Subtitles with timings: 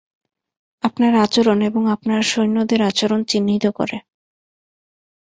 [0.83, 3.97] আপনার আচরন এবং আপনার সৈন্যদের আচরন চিহ্নিত করে।